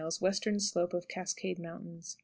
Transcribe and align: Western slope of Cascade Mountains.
Western 0.19 0.59
slope 0.59 0.95
of 0.95 1.07
Cascade 1.07 1.59
Mountains. 1.59 2.17